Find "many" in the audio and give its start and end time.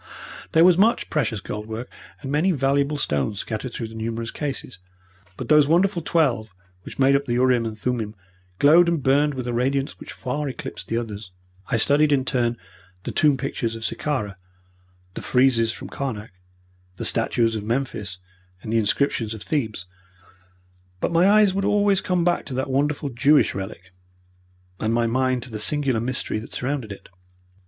2.31-2.51